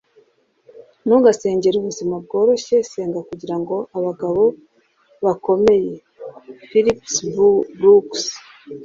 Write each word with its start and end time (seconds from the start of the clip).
ntugasengere 1.05 1.75
ubuzima 1.77 2.15
bworoshye. 2.23 2.75
senga 2.91 3.19
kugira 3.29 3.53
abagabo 3.99 4.43
bakomeye!- 5.25 5.93
phillips 6.69 7.13
brooks 7.77 8.23